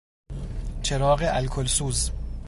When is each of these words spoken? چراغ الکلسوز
چراغ 0.83 1.19
الکلسوز 1.27 2.11